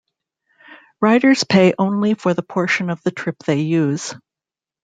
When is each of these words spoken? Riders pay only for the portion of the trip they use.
Riders 0.99 1.43
pay 1.43 1.75
only 1.77 2.15
for 2.15 2.33
the 2.33 2.41
portion 2.41 2.89
of 2.89 3.03
the 3.03 3.11
trip 3.11 3.37
they 3.45 3.59
use. 3.59 4.15